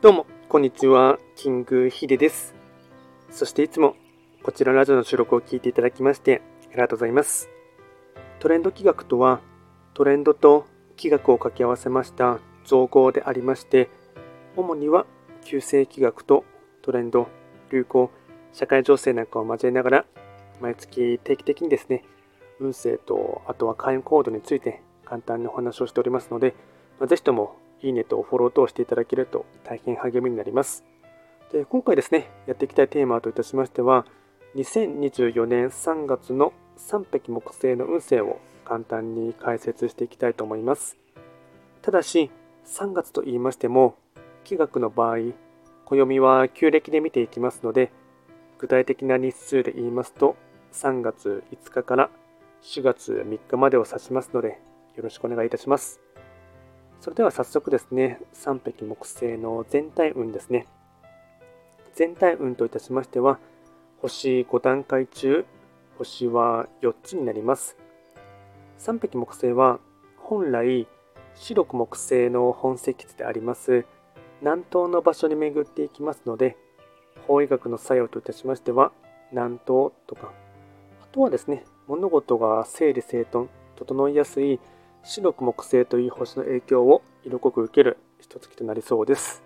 [0.00, 1.18] どうも、こんにちは。
[1.34, 2.54] キングヒデです。
[3.32, 3.96] そしていつも、
[4.44, 6.40] こちらラジオの収録を聞いていただきまして、
[6.70, 7.48] ありがとうございます。
[8.38, 9.40] トレンド企画とは、
[9.94, 10.66] トレンドと
[10.96, 13.90] 企画を掛け合わせました造語でありまして、
[14.56, 15.04] 主には、
[15.44, 16.44] 旧世企画と
[16.80, 17.26] トレンド、
[17.72, 18.12] 流行、
[18.52, 20.04] 社会情勢なんかを交えながら、
[20.60, 22.04] 毎月定期的にですね、
[22.60, 26.54] 運勢と、あとは会員コードについて簡単にお話をしておりますので、
[27.08, 30.84] ぜひともいいねとフォロー等していただけると大変励みになります。
[31.52, 34.06] で今回ですね、やっていきたいテーマといたしましては、
[34.54, 40.96] 2024年3月の3匹木星の運勢を簡単に解説していきたいと思います。
[41.82, 42.30] ただし、
[42.66, 43.96] 3月と言いましても、
[44.44, 45.32] 気学の場合、
[45.86, 47.90] 暦は旧暦で見ていきますので、
[48.58, 50.36] 具体的な日数で言いますと、
[50.72, 52.10] 3月5日から
[52.62, 54.60] 4月3日までを指しますので、
[54.96, 56.07] よろしくお願いいたします。
[57.00, 60.66] それでは早速ですね、3匹木星の全体運ですね。
[61.94, 63.38] 全体運といたしましては、
[64.02, 65.44] 星5段階中、
[65.96, 67.76] 星は4つになります。
[68.80, 69.78] 3匹木星は、
[70.16, 70.88] 本来、
[71.34, 73.86] 白く木星の本石地であります、
[74.40, 76.56] 南東の場所に巡っていきますので、
[77.28, 78.90] 法医学の作用といたしましては、
[79.30, 80.32] 南東とか、
[81.00, 84.58] あとはですね、物事が整理整頓、整いやすい
[85.02, 89.42] 白く木星という星の影響を色濃く受ける一月となりそうです。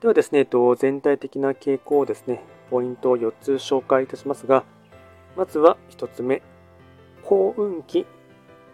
[0.00, 4.64] ではですね、全体的な傾向をですね、ポイントを4つ紹介いたしますが、
[5.36, 6.42] まずは1つ目、
[7.22, 8.06] 幸運期、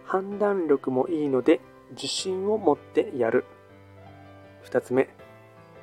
[0.03, 3.45] 判断力もいいので自信を持ってやる。
[4.65, 5.09] 2つ目、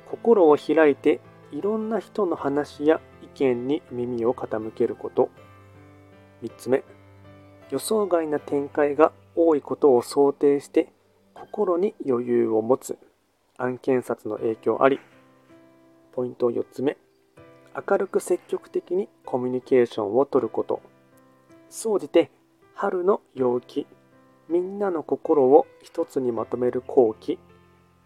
[0.09, 1.19] 心を開いて
[1.51, 5.29] いろんな人の話や意見に耳を傾けること。
[6.43, 6.83] 3つ目、
[7.71, 10.91] 予想外な展開が多いことを想定して
[11.33, 12.97] 心に余裕を持つ。
[13.57, 14.99] 案件札の影響あり
[16.11, 16.97] ポイント4つ目。
[17.89, 20.81] 明るく積極的にコミュニケーションをとること。
[21.69, 22.31] 総じて
[22.73, 23.87] 春の陽気。
[24.49, 27.39] みんなの心を一つにまとめる後期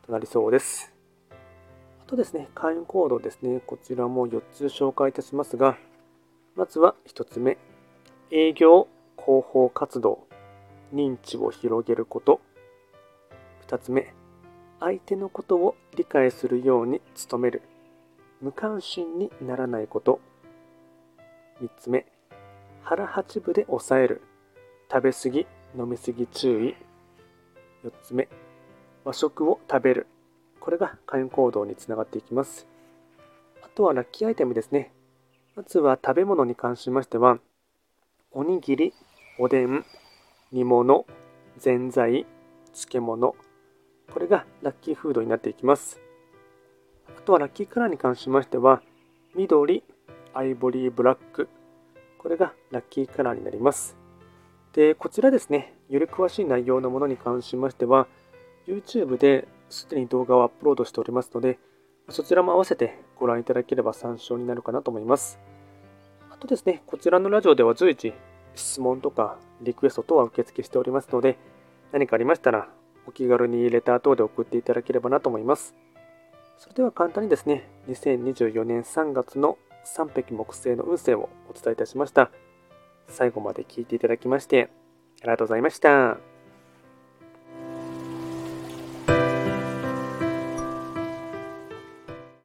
[0.05, 0.93] となりそうです。
[1.31, 3.59] あとですね会員コードですね。
[3.65, 5.79] こちらも4つ紹介いたしますが
[6.55, 7.57] まずは1つ目。
[8.29, 8.87] 営業
[9.17, 10.27] 広報活動。
[10.93, 12.41] 認知を広げること。
[13.67, 14.13] 2つ目
[14.79, 17.61] 相手のことを理解するように努める。
[18.41, 20.19] 無関心にならないこと。
[21.61, 22.05] 3つ目
[22.81, 24.21] 腹八分で抑える。
[24.91, 26.75] 食べ過ぎ飲み過ぎ注意。
[27.83, 28.27] 4つ目
[29.03, 30.07] 和食を食べる。
[30.59, 32.67] これが会員行動につながっていきます。
[33.61, 34.93] あとはラッキーアイテムですね。
[35.55, 37.37] まずは食べ物に関しましては
[38.31, 38.93] おにぎり
[39.37, 39.85] おでん
[40.53, 41.07] 煮物、
[41.57, 42.27] ぜんざい、
[42.73, 43.35] 漬物。
[44.13, 45.99] これがラッキーフードになっていきます。
[47.17, 48.83] あとはラッキーカラーに関しましては、
[49.33, 49.83] 緑、
[50.35, 51.49] アイボリーブラック。
[52.19, 53.97] これがラッキーカラーになります。
[54.73, 58.07] で、こちらですね、より詳しい内容のものに関しましては、
[58.67, 61.57] YouTube ですでに動画をアップロードしておりますので、
[62.09, 65.39] そちらも合わせてご覧いただければ参照になるかなと思います。
[66.29, 68.13] あとですね、こちらのラジオでは随時
[68.55, 71.37] 質問とかリクエスト等は受付しておりますので、
[71.91, 72.69] 何かありましたら
[73.05, 75.75] お気軽にレター等で送っていただければなと思います。
[76.57, 82.31] それでは簡単にですね、2024年3月の3匹木星の運勢をお伝えいたしました。
[83.07, 84.69] 最後まで聞いていただきまして、
[85.21, 86.32] ありがとうございました。